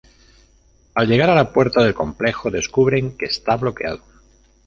Al 0.95 1.07
llegar 1.07 1.29
a 1.29 1.35
la 1.35 1.53
puerta 1.53 1.83
del 1.83 1.93
complejo, 1.93 2.49
descubren 2.49 3.15
que 3.19 3.25
está 3.27 3.55
bloqueado. 3.55 4.01